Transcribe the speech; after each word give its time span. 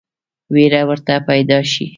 وېره 0.53 0.81
ورته 0.89 1.13
پیدا 1.27 1.59
شي. 1.71 1.85